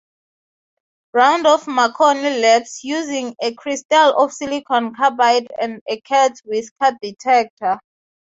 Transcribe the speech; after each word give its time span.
Round 1.13 1.45
of 1.45 1.67
Marconi 1.67 2.39
Labs, 2.39 2.79
using 2.83 3.35
a 3.39 3.53
crystal 3.53 4.17
of 4.19 4.33
silicon 4.33 4.95
carbide 4.95 5.45
and 5.61 5.79
a 5.87 6.01
cat's-whisker 6.01 6.93
detector. 6.99 7.79